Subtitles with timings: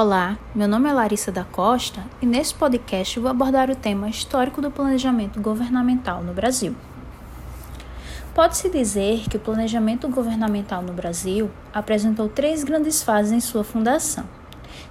[0.00, 4.62] Olá, meu nome é Larissa da Costa e nesse podcast vou abordar o tema histórico
[4.62, 6.72] do planejamento governamental no Brasil.
[8.32, 14.24] Pode-se dizer que o planejamento governamental no Brasil apresentou três grandes fases em sua fundação,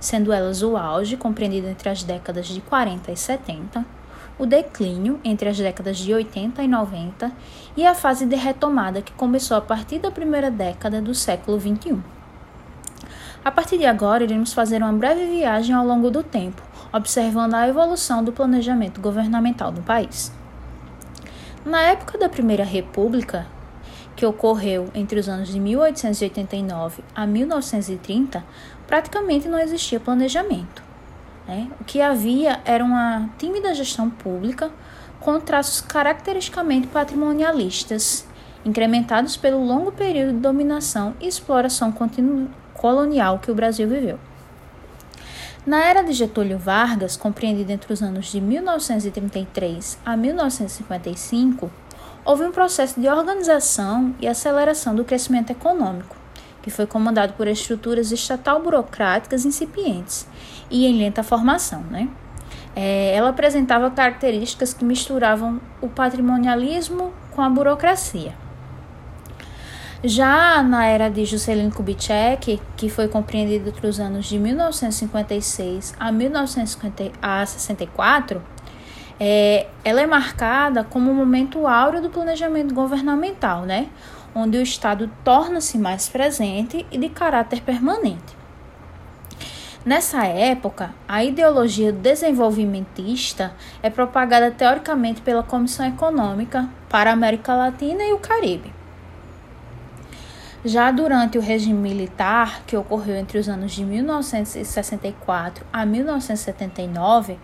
[0.00, 3.86] sendo elas o auge, compreendido entre as décadas de 40 e 70,
[4.36, 7.30] o declínio entre as décadas de 80 e 90
[7.76, 12.15] e a fase de retomada que começou a partir da primeira década do século 21.
[13.46, 16.60] A partir de agora, iremos fazer uma breve viagem ao longo do tempo,
[16.92, 20.32] observando a evolução do planejamento governamental no país.
[21.64, 23.46] Na época da Primeira República,
[24.16, 28.44] que ocorreu entre os anos de 1889 a 1930,
[28.84, 30.82] praticamente não existia planejamento.
[31.46, 31.70] Né?
[31.80, 34.72] O que havia era uma tímida gestão pública
[35.20, 38.26] com traços caracteristicamente patrimonialistas,
[38.64, 44.18] incrementados pelo longo período de dominação e exploração continu colonial que o Brasil viveu.
[45.66, 51.68] Na era de Getúlio Vargas, compreendida entre os anos de 1933 a 1955,
[52.24, 56.14] houve um processo de organização e aceleração do crescimento econômico,
[56.62, 60.28] que foi comandado por estruturas estatal burocráticas incipientes
[60.70, 61.82] e em lenta formação.
[61.90, 62.08] Né?
[62.76, 68.45] É, ela apresentava características que misturavam o patrimonialismo com a burocracia.
[70.08, 76.12] Já na era de Juscelino Kubitschek, que foi compreendida entre os anos de 1956 a
[76.12, 78.40] 1964,
[79.18, 83.88] é, ela é marcada como um momento áureo do planejamento governamental, né?
[84.32, 88.36] onde o Estado torna-se mais presente e de caráter permanente.
[89.84, 98.04] Nessa época, a ideologia desenvolvimentista é propagada teoricamente pela Comissão Econômica para a América Latina
[98.04, 98.85] e o Caribe.
[100.66, 107.38] Já durante o regime militar, que ocorreu entre os anos de 1964 a 1979,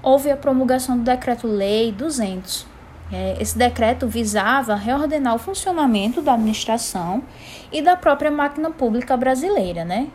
[0.00, 2.64] houve a promulgação do Decreto-Lei 200.
[3.12, 7.24] É, esse decreto visava reordenar o funcionamento da administração
[7.72, 10.06] e da própria máquina pública brasileira, né?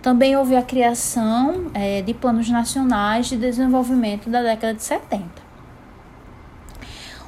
[0.00, 5.22] Também houve a criação é, de planos nacionais de desenvolvimento da década de 70.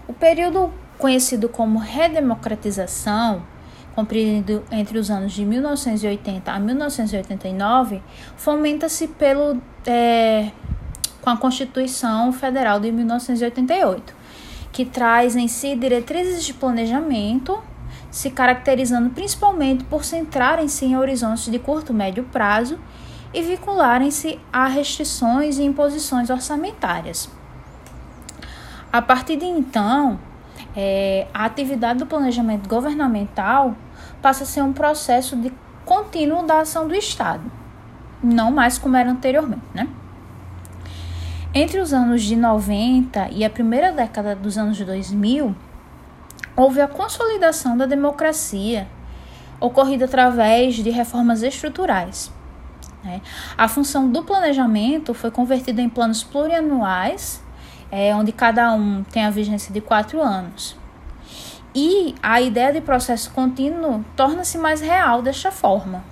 [0.08, 3.42] O período conhecido como redemocratização
[3.96, 8.02] compreendido entre os anos de 1980 a 1989,
[8.36, 10.50] fomenta-se pelo é,
[11.22, 14.14] com a Constituição Federal de 1988,
[14.70, 17.58] que traz em si diretrizes de planejamento,
[18.10, 22.78] se caracterizando principalmente por centrarem-se em horizontes de curto e médio prazo
[23.32, 27.30] e vincularem-se a restrições e imposições orçamentárias.
[28.92, 30.18] A partir de então,
[30.76, 33.74] é, a atividade do planejamento governamental
[34.26, 35.52] passa a ser um processo de
[35.84, 37.44] contínuo da ação do Estado,
[38.20, 39.88] não mais como era anteriormente, né?
[41.54, 45.54] Entre os anos de 90 e a primeira década dos anos 2000,
[46.56, 48.88] houve a consolidação da democracia,
[49.60, 52.32] ocorrida através de reformas estruturais.
[53.04, 53.22] Né?
[53.56, 57.40] A função do planejamento foi convertida em planos plurianuais,
[57.92, 60.76] é, onde cada um tem a vigência de quatro anos.
[61.78, 66.02] E a ideia de processo contínuo torna-se mais real desta forma.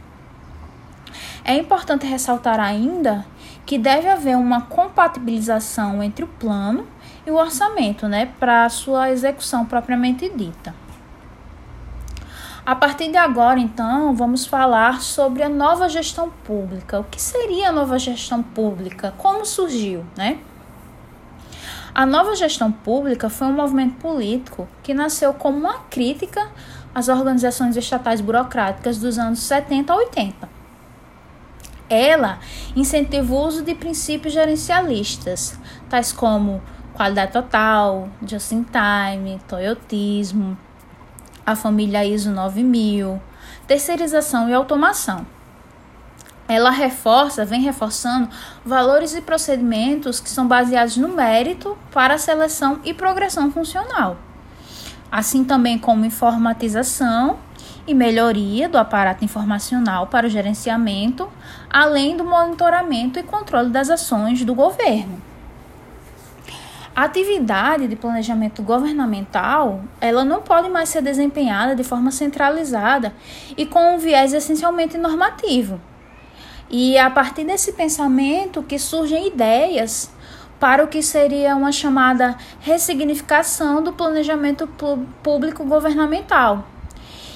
[1.43, 3.25] É importante ressaltar ainda
[3.65, 6.87] que deve haver uma compatibilização entre o plano
[7.27, 10.75] e o orçamento, né, para sua execução propriamente dita.
[12.67, 17.01] A partir de agora, então, vamos falar sobre a nova gestão pública.
[17.01, 19.15] O que seria a nova gestão pública?
[19.17, 20.41] Como surgiu, né?
[21.95, 26.51] A nova gestão pública foi um movimento político que nasceu como uma crítica
[26.93, 30.49] às organizações estatais burocráticas dos anos 70 a 80.
[31.89, 32.41] Ela
[32.75, 35.57] incentiva o uso de princípios gerencialistas,
[35.89, 36.61] tais como
[36.95, 40.59] qualidade total, just in time, toyotismo,
[41.47, 43.23] a família ISO 9000,
[43.69, 45.25] terceirização e automação
[46.47, 48.29] ela reforça, vem reforçando
[48.65, 54.19] valores e procedimentos que são baseados no mérito para a seleção e progressão funcional,
[55.11, 57.39] assim também como informatização
[57.87, 61.29] e melhoria do aparato informacional para o gerenciamento,
[61.71, 65.23] além do monitoramento e controle das ações do governo.
[66.97, 73.13] A atividade de planejamento governamental, ela não pode mais ser desempenhada de forma centralizada
[73.57, 75.81] e com um viés essencialmente normativo
[76.71, 80.11] e a partir desse pensamento que surgem ideias
[80.59, 84.69] para o que seria uma chamada ressignificação do planejamento
[85.23, 86.65] público governamental.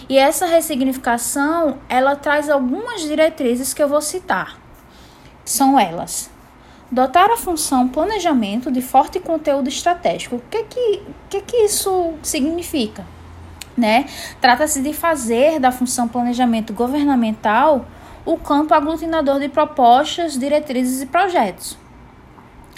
[0.09, 4.59] E essa ressignificação, ela traz algumas diretrizes que eu vou citar.
[5.45, 6.31] são elas:
[6.91, 10.37] dotar a função planejamento de forte conteúdo estratégico.
[10.37, 13.05] O que que, que, que isso significa?
[13.77, 14.07] Né?
[14.41, 17.87] Trata-se de fazer da função planejamento governamental
[18.29, 21.79] o campo aglutinador de propostas, diretrizes e projetos.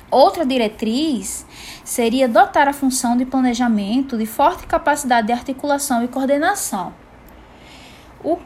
[0.08, 1.44] Outra diretriz
[1.82, 6.94] seria dotar a função de planejamento de forte capacidade de articulação e coordenação.
[8.22, 8.38] O,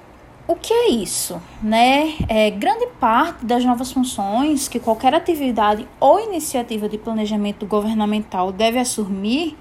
[0.48, 1.38] o que é isso?
[1.62, 2.14] Né?
[2.26, 8.78] É, grande parte das novas funções que qualquer atividade ou iniciativa de planejamento governamental deve
[8.78, 9.58] assumir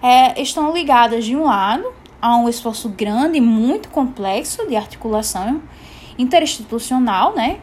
[0.00, 1.92] é, estão ligadas, de um lado,
[2.22, 5.60] a um esforço grande e muito complexo de articulação
[6.18, 7.60] interinstitucional, né?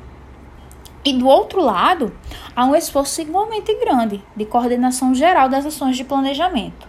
[1.04, 2.14] E do outro lado,
[2.56, 6.88] há um esforço igualmente grande de coordenação geral das ações de planejamento.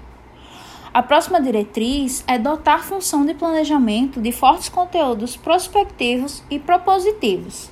[0.93, 7.71] A próxima diretriz é dotar a função de planejamento de fortes conteúdos prospectivos e propositivos.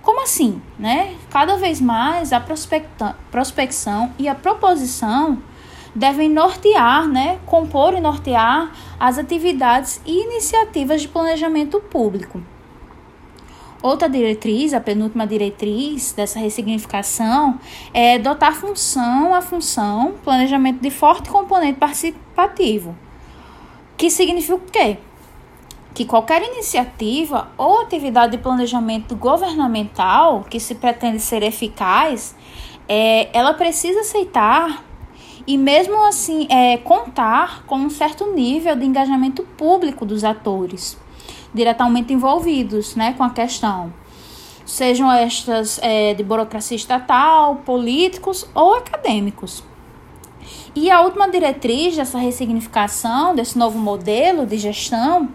[0.00, 0.62] Como assim?
[0.78, 1.14] Né?
[1.28, 5.42] Cada vez mais a prospecção e a proposição
[5.94, 12.40] devem nortear, né, compor e nortear as atividades e iniciativas de planejamento público.
[13.80, 17.60] Outra diretriz, a penúltima diretriz dessa ressignificação,
[17.94, 22.96] é dotar função a função, planejamento de forte componente participativo.
[23.96, 24.98] Que significa o quê?
[25.94, 32.34] Que qualquer iniciativa ou atividade de planejamento governamental que se pretende ser eficaz,
[32.88, 34.84] é, ela precisa aceitar
[35.46, 40.98] e mesmo assim é, contar com um certo nível de engajamento público dos atores
[41.58, 43.92] diretamente envolvidos né, com a questão.
[44.64, 49.62] Sejam estas é, de burocracia estatal, políticos ou acadêmicos.
[50.74, 55.28] E a última diretriz dessa ressignificação, desse novo modelo de gestão,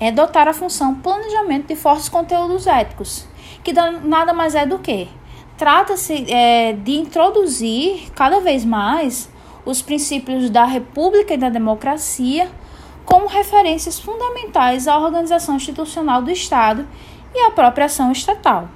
[0.00, 3.26] é dotar a função planejamento de fortes conteúdos éticos,
[3.62, 5.08] que nada mais é do que
[5.56, 9.28] trata-se é, de introduzir cada vez mais
[9.64, 12.48] os princípios da república e da democracia
[13.06, 16.86] como referências fundamentais à organização institucional do Estado
[17.32, 18.68] e à própria ação estatal.